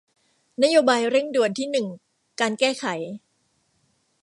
[0.63, 1.87] นโยบายเร่งด่วนที่หนึ่ง
[2.39, 2.85] การแก้ไข